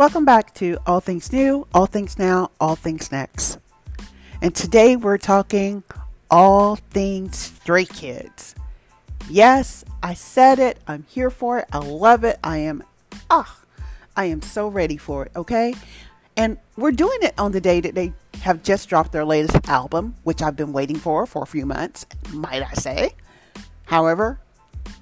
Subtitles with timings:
[0.00, 3.58] Welcome back to All Things New, All Things Now, All Things Next.
[4.40, 5.82] And today we're talking
[6.30, 8.54] all things Stray Kids.
[9.28, 10.78] Yes, I said it.
[10.86, 11.66] I'm here for it.
[11.70, 12.38] I love it.
[12.42, 12.82] I am,
[13.28, 13.60] ah,
[14.16, 15.74] I am so ready for it, okay?
[16.34, 20.14] And we're doing it on the day that they have just dropped their latest album,
[20.22, 23.10] which I've been waiting for for a few months, might I say.
[23.84, 24.40] However,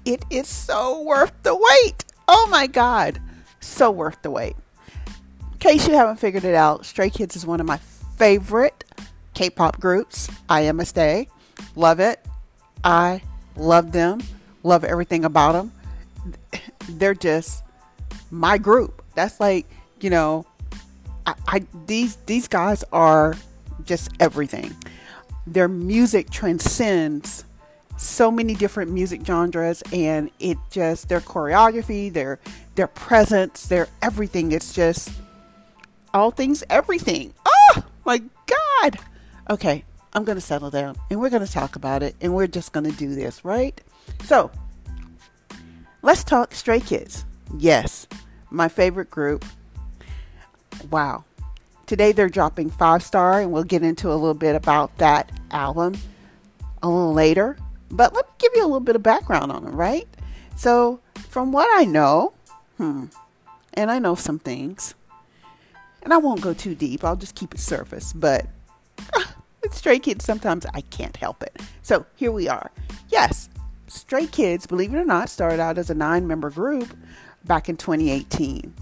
[0.03, 2.03] it is so worth the wait.
[2.27, 3.21] Oh my God,
[3.61, 4.57] so worth the wait.
[5.61, 7.75] In case you haven't figured it out, Stray Kids is one of my
[8.15, 8.85] favorite
[9.33, 10.29] K pop groups.
[10.47, 11.27] I am a stay.
[11.75, 12.25] Love it.
[12.81, 13.21] I
[13.57, 14.21] love them.
[14.63, 15.73] Love everything about them.
[16.89, 17.61] They're just
[18.31, 19.03] my group.
[19.15, 19.65] That's like,
[19.99, 20.45] you know,
[21.25, 23.35] I, I these these guys are
[23.83, 24.73] just everything.
[25.45, 27.43] Their music transcends
[27.97, 32.39] so many different music genres and it just their choreography, their
[32.75, 34.53] their presence, their everything.
[34.53, 35.11] It's just
[36.13, 37.33] all things everything.
[37.45, 38.99] Oh my god.
[39.49, 42.47] Okay, I'm going to settle down and we're going to talk about it and we're
[42.47, 43.79] just going to do this, right?
[44.23, 44.51] So,
[46.01, 47.25] let's talk Stray Kids.
[47.57, 48.07] Yes,
[48.49, 49.45] my favorite group.
[50.89, 51.25] Wow.
[51.85, 55.95] Today they're dropping Five Star, and we'll get into a little bit about that album
[56.83, 57.57] a little later.
[57.89, 60.07] But let me give you a little bit of background on them, right?
[60.55, 62.33] So, from what I know,
[62.77, 63.05] hmm,
[63.73, 64.93] and I know some things,
[66.03, 68.47] and I won't go too deep, I'll just keep it surface, but
[69.63, 71.61] with Stray Kids, sometimes I can't help it.
[71.81, 72.71] So, here we are.
[73.09, 73.49] Yes,
[73.87, 76.95] Stray Kids, believe it or not, started out as a nine member group
[77.45, 78.73] back in 2018.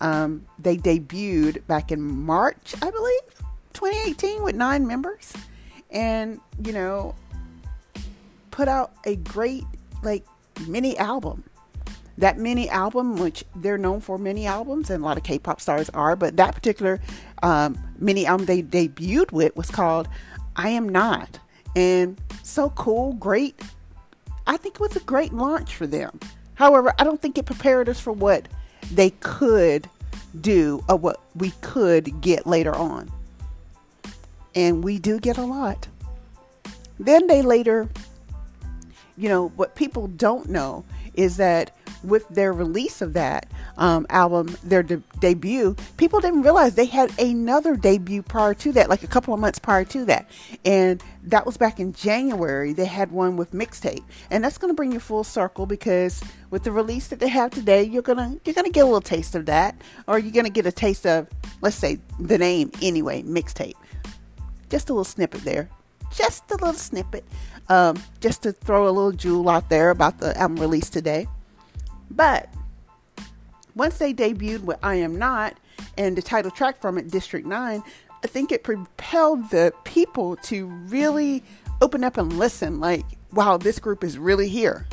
[0.00, 3.20] Um, they debuted back in March, I believe,
[3.74, 5.32] 2018 with nine members.
[5.90, 7.14] And, you know,
[8.50, 9.64] put out a great,
[10.02, 10.24] like,
[10.66, 11.44] mini album.
[12.20, 15.60] That mini album, which they're known for many albums, and a lot of K pop
[15.60, 17.00] stars are, but that particular
[17.42, 20.06] um, mini album they debuted with was called
[20.54, 21.38] I Am Not.
[21.74, 23.60] And so cool, great.
[24.46, 26.18] I think it was a great launch for them.
[26.54, 28.48] However, I don't think it prepared us for what
[28.92, 29.88] they could
[30.40, 33.10] do or what we could get later on.
[34.54, 35.88] And we do get a lot.
[36.98, 37.88] Then they later,
[39.16, 44.56] you know, what people don't know is that with their release of that um, album,
[44.62, 49.06] their de- debut, people didn't realize they had another debut prior to that, like a
[49.06, 50.28] couple of months prior to that.
[50.64, 52.72] And that was back in January.
[52.72, 54.04] They had one with mixtape.
[54.30, 57.50] And that's going to bring you full circle because with the release that they have
[57.50, 60.32] today, you're going to you're going to get a little taste of that or you're
[60.32, 61.28] going to get a taste of
[61.60, 63.74] let's say the name anyway, mixtape.
[64.68, 65.68] Just a little snippet there.
[66.14, 67.24] Just a little snippet.
[67.68, 71.28] Um, just to throw a little jewel out there about the album release today.
[72.10, 72.52] But
[73.74, 75.56] once they debuted with I Am Not
[75.96, 77.82] and the title track from it, District 9,
[78.22, 81.42] I think it propelled the people to really
[81.80, 84.86] open up and listen like, wow, this group is really here.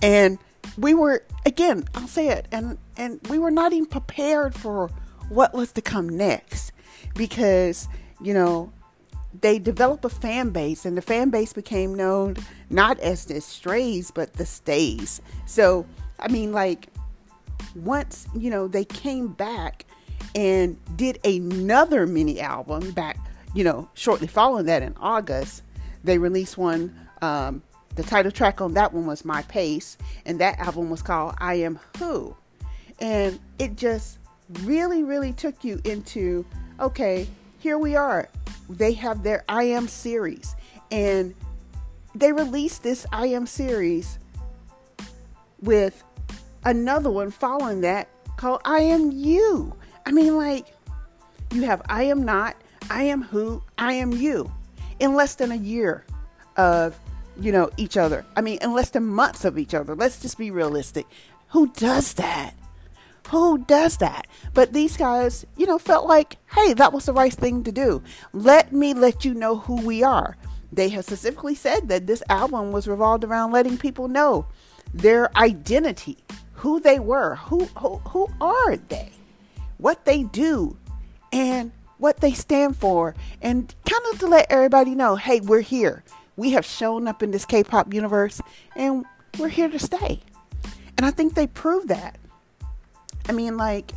[0.00, 0.38] And
[0.78, 4.90] we were again, I'll say it, and and we were not even prepared for
[5.28, 6.72] what was to come next
[7.14, 7.88] because,
[8.20, 8.72] you know,
[9.40, 12.36] they developed a fan base and the fan base became known
[12.68, 15.22] not as the strays but the stays.
[15.46, 15.86] So
[16.22, 16.88] I mean, like,
[17.74, 19.84] once, you know, they came back
[20.34, 23.18] and did another mini album back,
[23.54, 25.62] you know, shortly following that in August,
[26.04, 26.98] they released one.
[27.20, 27.62] Um,
[27.94, 31.54] the title track on that one was My Pace, and that album was called I
[31.54, 32.34] Am Who.
[33.00, 34.18] And it just
[34.62, 36.46] really, really took you into
[36.80, 37.28] okay,
[37.58, 38.28] here we are.
[38.70, 40.54] They have their I Am series,
[40.90, 41.34] and
[42.14, 44.18] they released this I Am series
[45.60, 46.02] with
[46.64, 49.74] another one following that called I Am You.
[50.06, 50.66] I mean, like,
[51.52, 52.56] you have I Am Not,
[52.90, 54.50] I Am Who, I Am You
[55.00, 56.04] in less than a year
[56.56, 56.98] of,
[57.38, 58.24] you know, each other.
[58.36, 59.94] I mean, in less than months of each other.
[59.94, 61.06] Let's just be realistic.
[61.48, 62.54] Who does that?
[63.28, 64.26] Who does that?
[64.52, 68.02] But these guys, you know, felt like, hey, that was the right thing to do.
[68.32, 70.36] Let me let you know who we are.
[70.70, 74.46] They have specifically said that this album was revolved around letting people know
[74.92, 76.18] their identity,
[76.62, 79.10] who they were, who, who, who are they,
[79.78, 80.76] what they do,
[81.32, 86.04] and what they stand for, and kind of to let everybody know hey, we're here.
[86.36, 88.40] We have shown up in this K pop universe,
[88.76, 89.04] and
[89.40, 90.20] we're here to stay.
[90.96, 92.16] And I think they proved that.
[93.28, 93.90] I mean, like,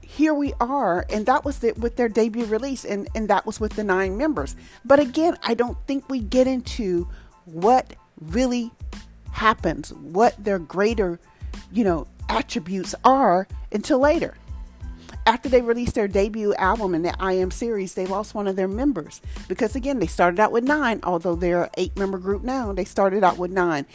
[0.00, 3.60] here we are, and that was it with their debut release, and, and that was
[3.60, 4.56] with the nine members.
[4.84, 7.06] But again, I don't think we get into
[7.44, 8.72] what really
[9.30, 11.20] happens, what their greater
[11.72, 14.34] you know, attributes are until later.
[15.26, 18.56] after they released their debut album in the I Am series, they lost one of
[18.56, 22.42] their members because again, they started out with nine, although they're an eight member group
[22.42, 22.72] now.
[22.72, 23.86] They started out with nine.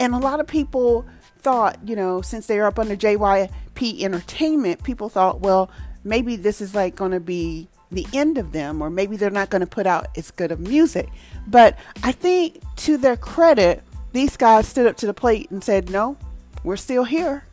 [0.00, 1.06] And a lot of people
[1.38, 5.70] thought, you know, since they're up under JYP Entertainment, people thought, well,
[6.02, 9.50] maybe this is like going to be the end of them, or maybe they're not
[9.50, 11.08] going to put out as good of music.
[11.46, 13.82] But I think to their credit,
[14.12, 16.16] these guys stood up to the plate and said, no,
[16.64, 17.44] we're still here.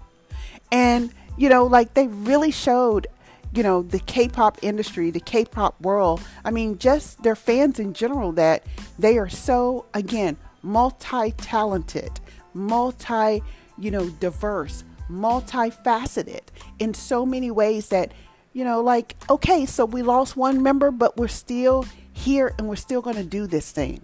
[0.71, 3.07] And, you know, like they really showed,
[3.53, 6.21] you know, the K pop industry, the K pop world.
[6.43, 8.65] I mean, just their fans in general that
[8.99, 12.19] they are so, again, multi talented,
[12.53, 13.43] multi,
[13.77, 16.41] you know, diverse, multifaceted
[16.79, 18.11] in so many ways that,
[18.53, 22.75] you know, like, okay, so we lost one member, but we're still here and we're
[22.75, 24.03] still going to do this thing.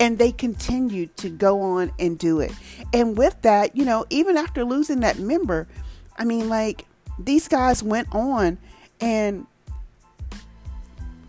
[0.00, 2.52] And they continued to go on and do it.
[2.92, 5.68] And with that, you know, even after losing that member,
[6.16, 6.86] I mean, like,
[7.18, 8.58] these guys went on
[9.00, 9.46] and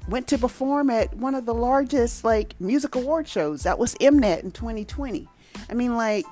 [0.08, 3.64] went to perform at one of the largest like music award shows.
[3.64, 5.28] That was Mnet in 2020.
[5.70, 6.26] I mean, like,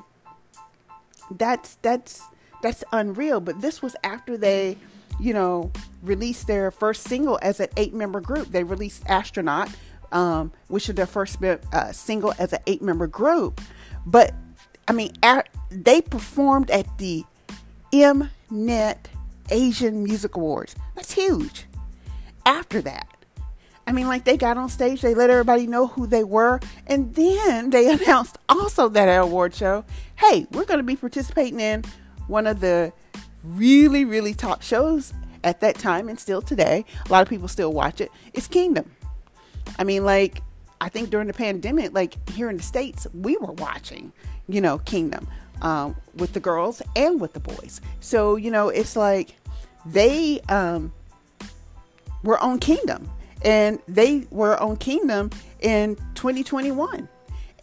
[1.38, 2.21] that's that's
[2.62, 3.39] that's unreal.
[3.39, 4.77] But this was after they,
[5.19, 5.71] you know,
[6.01, 8.50] released their first single as an eight-member group.
[8.50, 9.69] They released "Astronaut,"
[10.11, 13.61] um, which is their first uh, single as an eight-member group.
[14.05, 14.33] But
[14.87, 17.23] I mean, at, they performed at the
[17.93, 18.97] Mnet
[19.49, 20.75] Asian Music Awards.
[20.95, 21.65] That's huge.
[22.45, 23.07] After that,
[23.85, 27.13] I mean, like they got on stage, they let everybody know who they were, and
[27.15, 29.85] then they announced also that at award show,
[30.15, 31.83] hey, we're going to be participating in
[32.27, 32.93] one of the
[33.43, 35.13] really, really top shows
[35.43, 36.85] at that time and still today.
[37.05, 38.11] A lot of people still watch it.
[38.33, 38.91] It's Kingdom.
[39.77, 40.41] I mean, like,
[40.79, 44.11] I think during the pandemic, like here in the States, we were watching,
[44.47, 45.27] you know, Kingdom
[45.61, 47.81] um, with the girls and with the boys.
[47.99, 49.35] So, you know, it's like
[49.85, 50.91] they um,
[52.23, 53.09] were on Kingdom
[53.43, 55.29] and they were on Kingdom
[55.61, 57.07] in 2021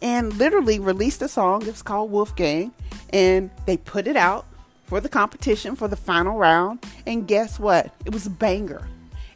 [0.01, 1.67] and literally released a song.
[1.67, 2.73] It's called Wolfgang,
[3.11, 4.45] and they put it out
[4.85, 6.85] for the competition for the final round.
[7.05, 7.93] And guess what?
[8.05, 8.87] It was a banger,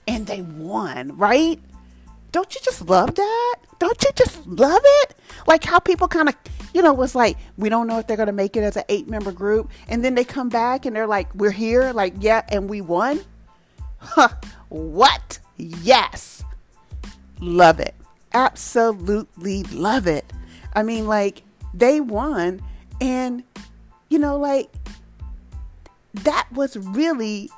[0.07, 1.17] and they won.
[1.17, 1.59] Right?
[2.33, 3.55] Don't you just love that?
[3.79, 5.15] Don't you just love it?
[5.47, 6.35] Like how people kind of,
[6.73, 8.83] you know, was like, we don't know if they're going to make it as an
[8.89, 9.69] eight member group.
[9.87, 11.93] And then they come back and they're like, we're here.
[11.93, 13.21] Like, yeah, and we won.
[13.99, 14.29] Huh.
[14.69, 15.39] What?
[15.57, 16.43] Yes.
[17.39, 17.93] Love it.
[18.33, 20.33] Absolutely love it.
[20.73, 22.61] I mean, like, they won.
[22.99, 23.43] And,
[24.09, 24.71] you know, like,
[26.15, 27.51] that was really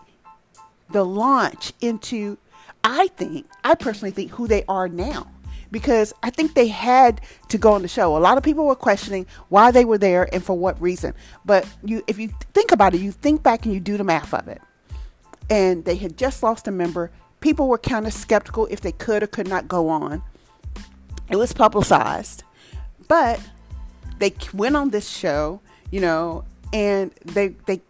[0.92, 2.38] the launch into,
[2.86, 5.28] I think, I personally think, who they are now.
[5.72, 8.16] Because I think they had to go on the show.
[8.16, 11.14] A lot of people were questioning why they were there and for what reason.
[11.44, 14.34] But you, if you think about it, you think back and you do the math
[14.34, 14.62] of it.
[15.50, 17.12] And they had just lost a member
[17.46, 20.24] people were kind of skeptical if they could or could not go on.
[21.30, 22.44] It was publicized,
[23.08, 23.40] but
[24.18, 25.62] they went on this show,
[25.92, 26.44] you know,
[26.74, 27.82] and they they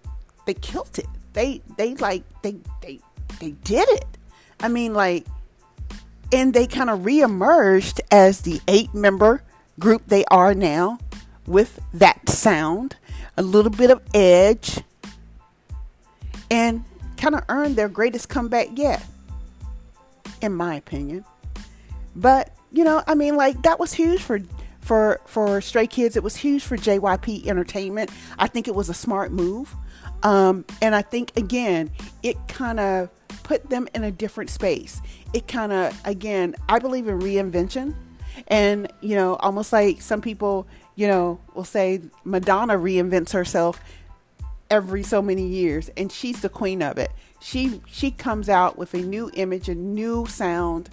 [0.45, 1.07] they killed it.
[1.31, 2.99] They they like they they
[3.39, 4.05] they did it.
[4.65, 5.27] I mean, like,
[6.33, 9.43] and they kind of reemerged as the eight member
[9.79, 10.97] group they are now,
[11.45, 12.95] with that sound,
[13.37, 14.79] a little bit of edge,
[16.49, 16.83] and
[17.15, 19.05] kind of earned their greatest comeback yet
[20.41, 21.23] in my opinion.
[22.15, 24.39] But you know, I mean, like that was huge for
[24.81, 26.15] for for Stray Kids.
[26.15, 28.09] It was huge for JYP Entertainment.
[28.39, 29.75] I think it was a smart move,
[30.23, 31.91] um, and I think again,
[32.23, 33.11] it kind of
[33.45, 35.01] put them in a different space.
[35.31, 37.95] It kind of again, I believe in reinvention,
[38.47, 43.79] and you know, almost like some people, you know, will say Madonna reinvents herself
[44.71, 47.11] every so many years and she's the queen of it.
[47.39, 50.89] She she comes out with a new image a new sound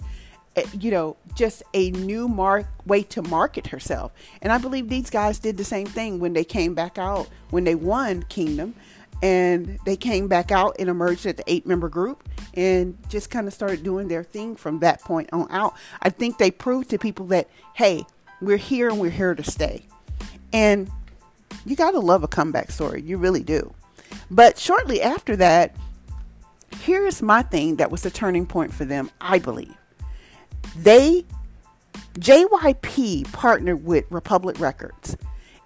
[0.55, 4.11] eh, you know just a new mark way to market herself.
[4.43, 7.63] And i believe these guys did the same thing when they came back out when
[7.63, 8.75] they won kingdom
[9.23, 13.47] and they came back out and emerged at the eight member group and just kind
[13.47, 16.97] of started doing their thing from that point on out i think they proved to
[16.99, 18.05] people that hey
[18.41, 19.87] we're here and we're here to stay
[20.51, 20.89] and
[21.65, 23.01] you got to love a comeback story.
[23.01, 23.73] You really do.
[24.29, 25.75] But shortly after that,
[26.81, 29.75] here's my thing that was the turning point for them, I believe.
[30.77, 31.25] They,
[32.15, 35.17] JYP partnered with Republic Records.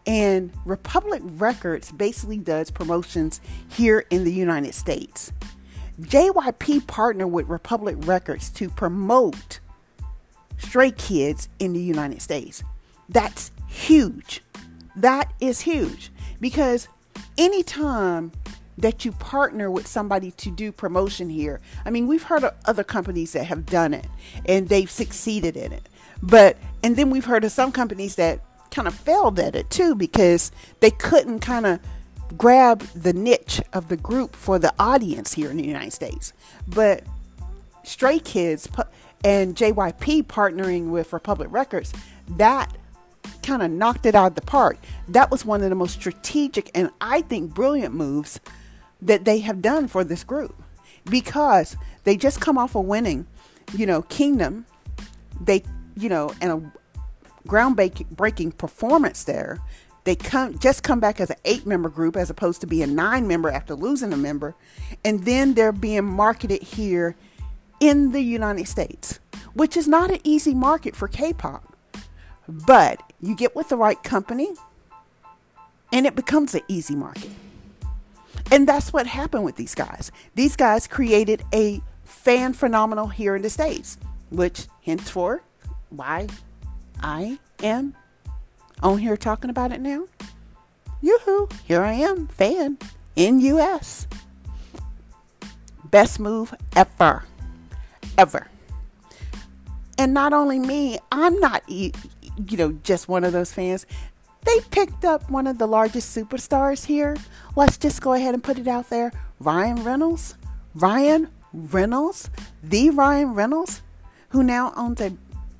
[0.07, 5.31] And Republic Records basically does promotions here in the United States.
[6.01, 9.59] JYP partnered with Republic Records to promote
[10.57, 12.63] Stray Kids in the United States.
[13.09, 14.41] That's huge.
[14.95, 16.87] That is huge because
[17.37, 18.31] anytime
[18.77, 21.59] that you partner with somebody to do promotion here.
[21.85, 24.05] I mean, we've heard of other companies that have done it
[24.45, 25.89] and they've succeeded in it.
[26.21, 29.95] But, and then we've heard of some companies that kind of failed at it too
[29.95, 31.79] because they couldn't kind of
[32.38, 36.33] grab the niche of the group for the audience here in the United States.
[36.67, 37.03] But
[37.83, 38.67] Stray Kids
[39.24, 41.93] and JYP partnering with Republic Records,
[42.29, 42.75] that
[43.43, 44.77] kind of knocked it out of the park.
[45.07, 48.39] That was one of the most strategic and I think brilliant moves
[49.01, 50.55] that they have done for this group
[51.05, 53.25] because they just come off of winning,
[53.74, 54.65] you know, Kingdom.
[55.39, 55.63] They,
[55.95, 56.71] you know, and a
[57.47, 59.59] groundbreaking performance there.
[60.03, 63.27] They come just come back as an eight member group as opposed to being nine
[63.27, 64.55] member after losing a member,
[65.03, 67.15] and then they're being marketed here
[67.79, 69.19] in the United States,
[69.53, 71.75] which is not an easy market for K-pop.
[72.47, 74.53] But you get with the right company,
[75.91, 77.31] and it becomes an easy market.
[78.49, 80.11] And that's what happened with these guys.
[80.35, 83.97] These guys created a fan phenomenal here in the States,
[84.29, 85.41] which henceforth
[85.89, 86.27] why
[87.01, 87.95] I am
[88.81, 90.05] on here talking about it now.
[91.01, 92.77] Yoo-hoo, here I am, fan
[93.15, 94.07] in US.
[95.85, 97.23] Best move ever.
[98.17, 98.47] Ever.
[99.97, 101.91] And not only me, I'm not, you
[102.37, 103.85] know, just one of those fans.
[104.43, 107.17] They picked up one of the largest superstars here.
[107.55, 109.11] Let's just go ahead and put it out there.
[109.39, 110.35] Ryan Reynolds.
[110.75, 112.29] Ryan Reynolds,
[112.61, 113.81] the Ryan Reynolds,
[114.29, 115.09] who now owns a,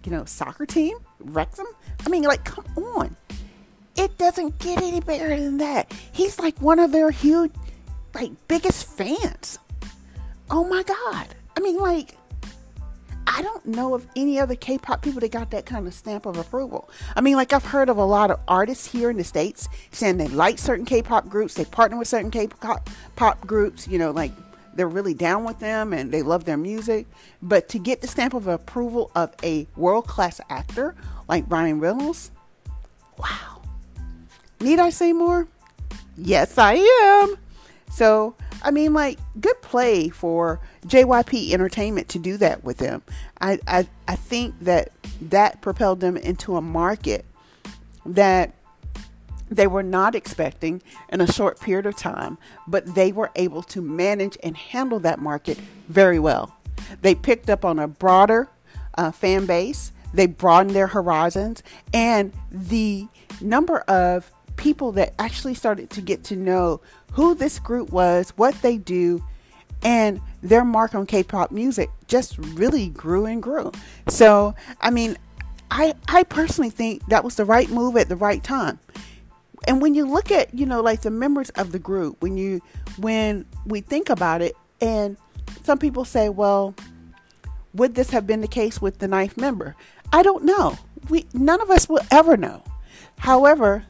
[0.04, 1.68] you know, soccer team, Wrexham.
[2.06, 3.16] I mean, like, come on.
[3.96, 5.92] It doesn't get any better than that.
[6.12, 7.52] He's like one of their huge,
[8.14, 9.60] like, biggest fans.
[10.50, 11.28] Oh my God.
[11.56, 12.16] I mean, like,
[13.26, 16.26] I don't know of any other K pop people that got that kind of stamp
[16.26, 16.90] of approval.
[17.16, 20.18] I mean, like, I've heard of a lot of artists here in the States saying
[20.18, 24.12] they like certain K pop groups, they partner with certain K pop groups, you know,
[24.12, 24.32] like,
[24.78, 27.08] they're really down with them and they love their music.
[27.42, 30.96] But to get the stamp of approval of a world class actor
[31.28, 32.32] like Ryan Reynolds,
[33.18, 33.62] wow.
[34.62, 35.48] Need I say more?
[36.16, 37.38] Yes, I am.
[37.90, 43.02] So, I mean, like, good play for JYP Entertainment to do that with them.
[43.42, 44.92] I, I, I think that
[45.22, 47.26] that propelled them into a market
[48.06, 48.54] that
[49.50, 52.38] they were not expecting in a short period of time,
[52.68, 56.56] but they were able to manage and handle that market very well.
[57.02, 58.50] They picked up on a broader
[58.98, 61.64] uh, fan base, they broadened their horizons,
[61.94, 63.08] and the
[63.42, 66.82] number of people that actually started to get to know
[67.14, 69.24] who this group was, what they do,
[69.84, 73.72] and their mark on K-pop music just really grew and grew.
[74.08, 75.18] So, I mean,
[75.70, 78.80] I I personally think that was the right move at the right time.
[79.66, 82.62] And when you look at, you know, like the members of the group, when you
[82.98, 85.18] when we think about it and
[85.64, 86.76] some people say, well,
[87.74, 89.76] would this have been the case with the ninth member?
[90.14, 90.78] I don't know.
[91.10, 92.64] We none of us will ever know.
[93.18, 93.84] However,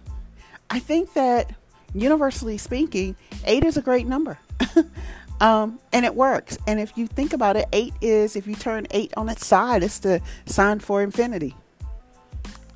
[0.70, 1.54] I think that
[1.94, 4.40] universally speaking, eight is a great number.
[5.42, 6.58] um, and it works.
[6.68, 9.84] And if you think about it, eight is, if you turn eight on its side,
[9.84, 11.56] it's the sign for infinity.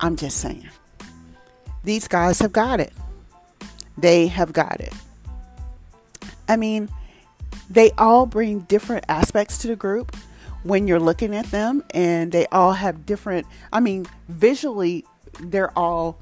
[0.00, 0.68] I'm just saying.
[1.84, 2.92] These guys have got it.
[3.98, 4.92] They have got it.
[6.48, 6.88] I mean,
[7.68, 10.16] they all bring different aspects to the group
[10.62, 15.04] when you're looking at them, and they all have different, I mean, visually,
[15.40, 16.18] they're all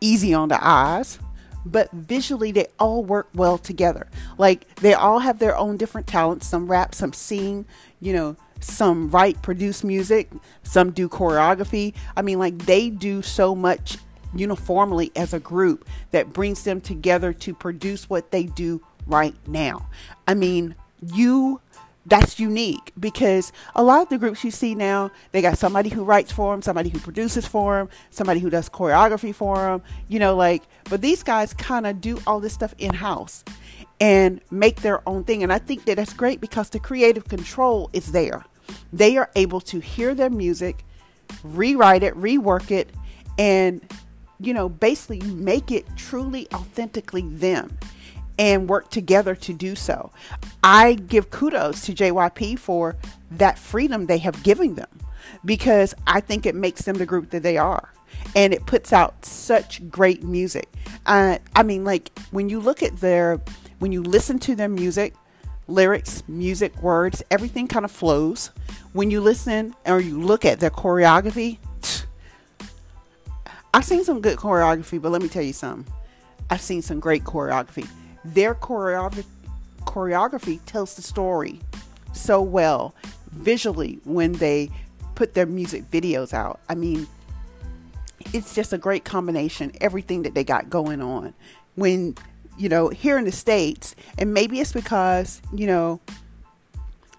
[0.00, 1.18] easy on the eyes,
[1.64, 4.08] but visually they all work well together.
[4.38, 6.46] Like they all have their own different talents.
[6.46, 7.66] Some rap, some sing,
[8.00, 10.30] you know, some write, produce music,
[10.62, 11.94] some do choreography.
[12.16, 13.98] I mean, like they do so much
[14.34, 19.88] uniformly as a group that brings them together to produce what they do right now.
[20.26, 20.74] I mean,
[21.14, 21.60] you
[22.06, 26.02] that's unique because a lot of the groups you see now, they got somebody who
[26.02, 30.18] writes for them, somebody who produces for them, somebody who does choreography for them, you
[30.18, 33.44] know, like, but these guys kind of do all this stuff in house
[34.00, 35.42] and make their own thing.
[35.42, 38.44] And I think that that's great because the creative control is there.
[38.92, 40.84] They are able to hear their music,
[41.44, 42.90] rewrite it, rework it,
[43.38, 43.80] and,
[44.42, 47.78] you know, basically make it truly authentically them
[48.38, 50.10] and work together to do so.
[50.64, 52.96] I give kudos to JYP for
[53.32, 54.88] that freedom they have given them
[55.44, 57.92] because I think it makes them the group that they are.
[58.34, 60.68] And it puts out such great music.
[61.06, 63.40] Uh, I mean, like when you look at their,
[63.78, 65.14] when you listen to their music,
[65.68, 68.50] lyrics, music, words, everything kind of flows.
[68.92, 71.58] When you listen or you look at their choreography,
[73.74, 75.92] I've seen some good choreography, but let me tell you something.
[76.50, 77.88] I've seen some great choreography
[78.24, 79.24] their choreography
[79.80, 81.60] choreography tells the story
[82.12, 82.94] so well
[83.32, 84.70] visually when they
[85.14, 86.60] put their music videos out.
[86.68, 87.06] I mean,
[88.32, 91.34] it's just a great combination, everything that they got going on.
[91.74, 92.14] When,
[92.56, 96.00] you know, here in the States, and maybe it's because, you know,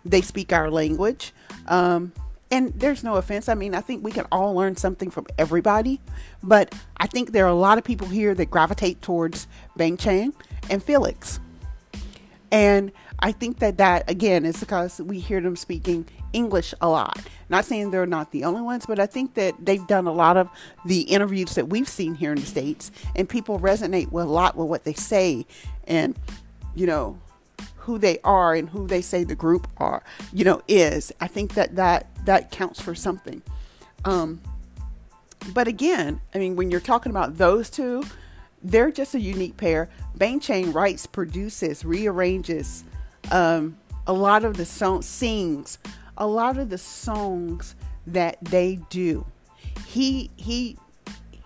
[0.05, 1.33] they speak our language.
[1.67, 2.13] Um,
[2.53, 3.49] and there's no offense.
[3.49, 5.99] I mean, I think we can all learn something from everybody,
[6.43, 10.33] but I think there are a lot of people here that gravitate towards Bang Chan
[10.69, 11.39] and Felix.
[12.51, 17.19] And I think that that again is because we hear them speaking English a lot.
[17.49, 20.37] Not saying they're not the only ones, but I think that they've done a lot
[20.37, 20.47] of
[20.85, 24.55] the interviews that we've seen here in the states, and people resonate with a lot
[24.55, 25.47] with what they say,
[25.85, 26.15] and
[26.75, 27.17] you know
[27.83, 31.11] who they are and who they say the group are, you know, is.
[31.19, 33.41] I think that that that counts for something.
[34.05, 34.41] Um,
[35.53, 38.03] but again, I mean, when you're talking about those two,
[38.63, 39.89] they're just a unique pair.
[40.15, 42.85] Bang Chan writes, produces, rearranges
[43.31, 45.77] um, a lot of the songs, sings
[46.17, 47.75] a lot of the songs
[48.07, 49.25] that they do.
[49.85, 50.77] He he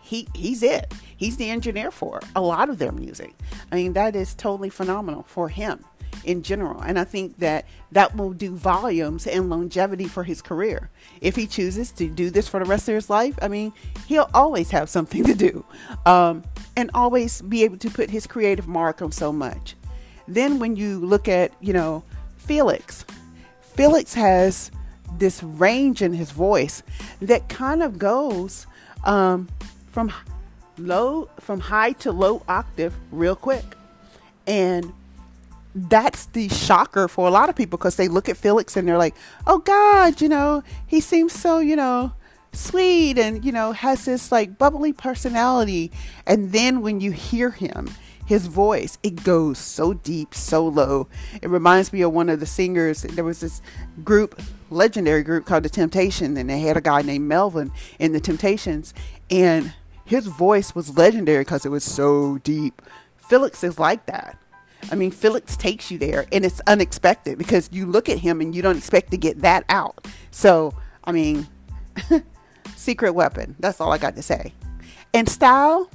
[0.04, 0.94] he he's it.
[1.18, 3.34] He's the engineer for a lot of their music.
[3.72, 5.84] I mean, that is totally phenomenal for him
[6.24, 6.82] in general.
[6.82, 10.90] And I think that that will do volumes and longevity for his career.
[11.22, 13.74] If he chooses to do this for the rest of his life, I mean,
[14.08, 15.66] he'll always have something to do
[16.06, 16.44] um,
[16.76, 19.76] and always be able to put his creative mark on so much.
[20.28, 22.04] Then when you look at, you know,
[22.38, 23.06] Felix,
[23.62, 24.72] Felix has
[25.18, 26.84] this range in his voice
[27.22, 28.68] that kind of goes
[29.06, 29.48] um,
[29.88, 30.12] from
[30.78, 33.64] low, from high to low octave real quick.
[34.46, 34.94] And
[35.76, 38.98] that's the shocker for a lot of people because they look at Felix and they're
[38.98, 42.14] like, oh God, you know, he seems so, you know,
[42.52, 45.92] sweet and, you know, has this like bubbly personality.
[46.26, 47.90] And then when you hear him,
[48.26, 51.08] his voice, it goes so deep, so low.
[51.42, 53.04] It reminds me of one of the singers.
[53.04, 53.62] There was this
[54.04, 58.20] group, legendary group called The Temptation, and they had a guy named Melvin in The
[58.20, 58.94] Temptations.
[59.30, 62.82] And his voice was legendary because it was so deep.
[63.18, 64.38] Felix is like that
[64.92, 68.56] I mean, Felix takes you there and it's unexpected because you look at him and
[68.56, 70.08] you don't expect to get that out.
[70.32, 71.48] So, I mean,
[72.76, 73.56] secret weapon.
[73.60, 74.54] That's all I got to say.
[75.14, 75.90] And style,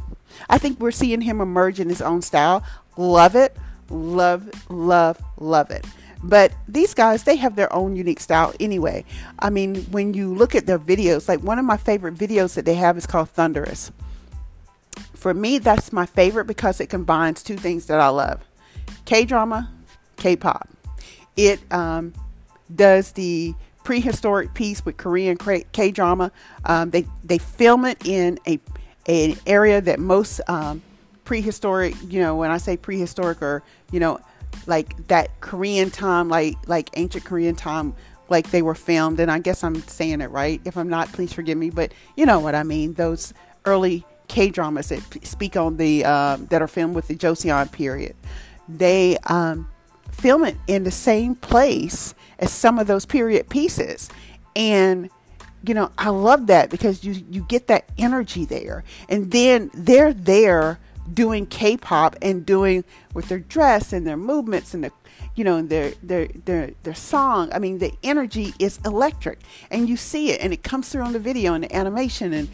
[0.48, 2.64] I think we're seeing him emerge in his own style.
[2.96, 3.56] Love it.
[3.88, 5.86] Love, love, love it.
[6.24, 9.04] But these guys, they have their own unique style anyway.
[9.38, 12.64] I mean, when you look at their videos, like one of my favorite videos that
[12.64, 13.90] they have is called Thunderous.
[15.14, 18.40] For me, that's my favorite because it combines two things that I love
[19.04, 19.70] K drama,
[20.16, 20.68] K pop.
[21.36, 22.12] It um,
[22.74, 26.30] does the prehistoric piece with Korean K drama.
[26.64, 28.60] Um, they they film it in a
[29.06, 30.82] an area that most um,
[31.24, 34.20] prehistoric, you know, when I say prehistoric or you know,
[34.66, 37.94] like that Korean time, like like ancient Korean time,
[38.28, 39.20] like they were filmed.
[39.20, 40.60] And I guess I'm saying it right.
[40.64, 41.70] If I'm not, please forgive me.
[41.70, 42.94] But you know what I mean.
[42.94, 43.34] Those
[43.64, 48.14] early K dramas that speak on the um, that are filmed with the Joseon period
[48.68, 49.68] they um,
[50.10, 54.08] film it in the same place as some of those period pieces.
[54.54, 55.10] And
[55.64, 58.84] you know, I love that because you you get that energy there.
[59.08, 60.78] And then they're there
[61.12, 64.92] doing K-pop and doing with their dress and their movements and their
[65.34, 67.50] you know their their their their song.
[67.52, 71.12] I mean, the energy is electric, and you see it, and it comes through on
[71.12, 72.48] the video and the animation and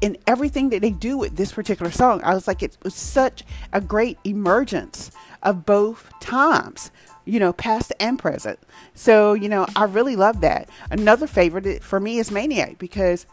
[0.00, 2.22] in everything that they do with this particular song.
[2.24, 5.10] I was like, it was such a great emergence
[5.42, 6.90] of both times,
[7.24, 8.58] you know, past and present.
[8.94, 10.68] So, you know, I really love that.
[10.90, 13.26] Another favorite for me is Maniac because,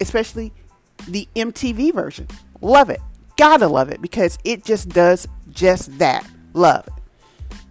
[0.00, 0.52] especially
[1.08, 2.28] the MTV version,
[2.60, 3.00] love it.
[3.36, 6.28] Gotta love it because it just does just that.
[6.52, 6.92] Love it.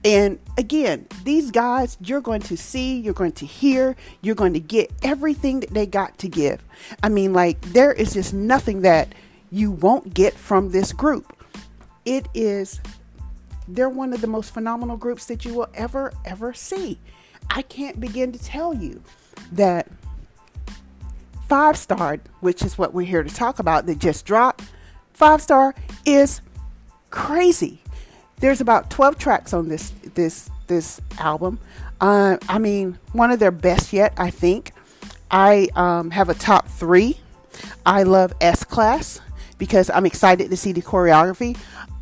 [0.03, 4.59] And again, these guys, you're going to see, you're going to hear, you're going to
[4.59, 6.63] get everything that they got to give.
[7.03, 9.13] I mean, like, there is just nothing that
[9.51, 11.35] you won't get from this group.
[12.05, 12.79] It is,
[13.69, 16.99] they're one of the most phenomenal groups that you will ever, ever see.
[17.49, 19.03] I can't begin to tell you
[19.51, 19.87] that
[21.47, 24.63] Five Star, which is what we're here to talk about, that just dropped,
[25.13, 25.73] Five Star
[26.05, 26.41] is
[27.09, 27.81] crazy
[28.39, 31.59] there's about 12 tracks on this this this album.
[31.99, 34.71] Uh, I mean, one of their best yet, I think.
[35.31, 37.17] I um, have a top three.
[37.85, 39.19] I love S Class
[39.57, 41.57] because I'm excited to see the choreography.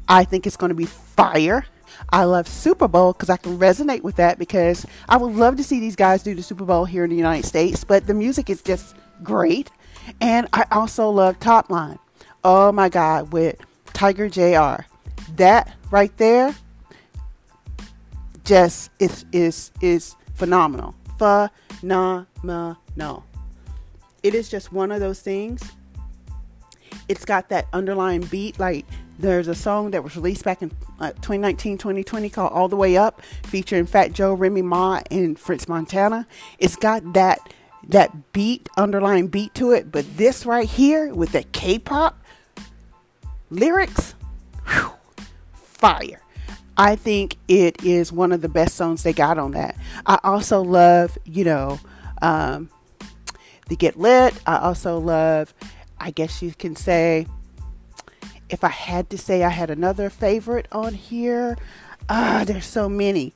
[0.07, 1.65] I think it's going to be fire.
[2.09, 5.63] I love Super Bowl because I can resonate with that because I would love to
[5.63, 8.49] see these guys do the Super Bowl here in the United States, but the music
[8.49, 9.71] is just great.
[10.21, 11.99] And I also love Top Line.
[12.43, 13.57] Oh my God, with
[13.93, 14.85] Tiger JR
[15.35, 16.55] that right there,
[18.43, 20.95] just is is is phenomenal.
[21.17, 22.77] Phenomenal.
[24.23, 25.61] It is just one of those things.
[27.09, 28.59] It's got that underlying beat.
[28.59, 28.85] Like
[29.19, 32.97] there's a song that was released back in uh, 2019, 2020 called All the Way
[32.97, 36.27] Up, featuring Fat Joe, Remy Ma, and French Montana.
[36.59, 37.53] It's got that
[37.89, 39.91] that beat, underlying beat to it.
[39.91, 42.21] But this right here with the K-pop
[43.49, 44.13] lyrics,
[44.67, 44.91] whew,
[45.53, 46.21] fire.
[46.75, 49.75] I think it is one of the best songs they got on that.
[50.05, 51.79] I also love, you know,
[52.21, 52.69] um,
[53.67, 54.35] the Get Lit.
[54.45, 55.53] I also love,
[55.97, 57.25] I guess you can say,
[58.49, 61.57] if I had to say I had another favorite on here,
[62.09, 63.33] ah, there's so many.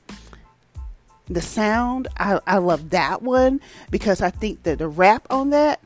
[1.28, 5.80] The sound, I, I love that one because I think that the rap on that,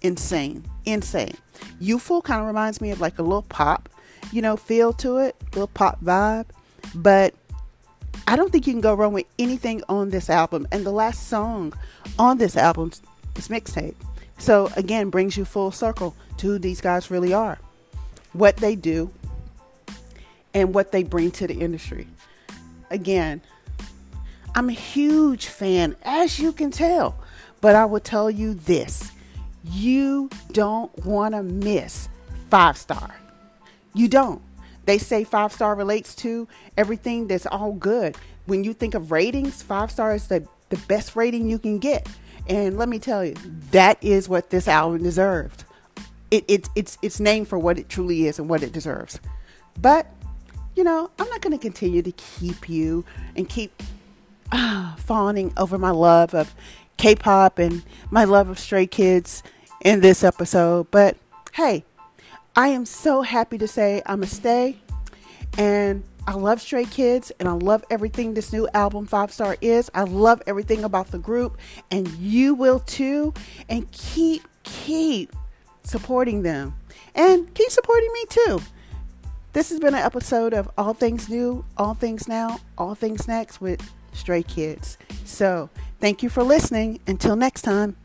[0.00, 1.36] insane, insane.
[1.80, 3.88] Youthful kind of reminds me of like a little pop,
[4.32, 6.46] you know, feel to it, little pop vibe.
[6.94, 7.34] But
[8.26, 10.66] I don't think you can go wrong with anything on this album.
[10.70, 11.72] And the last song
[12.18, 12.92] on this album
[13.36, 13.94] is mixtape.
[14.38, 17.58] So again, brings you full circle to who these guys really are,
[18.32, 19.10] what they do,
[20.54, 22.06] and what they bring to the industry.
[22.90, 23.40] Again,
[24.54, 27.16] I'm a huge fan, as you can tell,
[27.60, 29.10] but I will tell you this
[29.64, 32.08] you don't want to miss
[32.50, 33.14] five star.
[33.94, 34.42] You don't.
[34.84, 38.16] They say five star relates to everything that's all good.
[38.46, 42.08] When you think of ratings, five star is the, the best rating you can get.
[42.48, 43.34] And let me tell you,
[43.70, 45.64] that is what this album deserved.
[46.32, 49.20] It, it, it's, it's named for what it truly is and what it deserves.
[49.78, 50.06] But,
[50.74, 53.04] you know, I'm not going to continue to keep you
[53.36, 53.82] and keep
[54.50, 56.54] uh, fawning over my love of
[56.96, 59.42] K pop and my love of Stray Kids
[59.84, 60.90] in this episode.
[60.90, 61.18] But
[61.52, 61.84] hey,
[62.56, 64.78] I am so happy to say I'm a stay.
[65.58, 69.90] And I love Stray Kids and I love everything this new album Five Star is.
[69.94, 71.58] I love everything about the group
[71.90, 73.34] and you will too.
[73.68, 75.34] And keep, keep
[75.84, 76.74] supporting them
[77.14, 78.60] and keep supporting me too.
[79.52, 83.60] This has been an episode of All Things New, All Things Now, All Things Next
[83.60, 84.96] with Stray Kids.
[85.24, 85.68] So
[86.00, 87.00] thank you for listening.
[87.06, 87.96] Until next time.